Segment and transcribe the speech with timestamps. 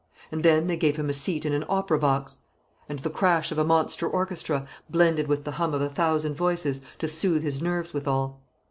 [0.31, 2.39] And then they gave him a seat in an opera box,
[2.89, 6.81] and the crash of a monster orchestra, blended with the hum of a thousand voices,
[6.97, 8.41] to soothe his nerves withal.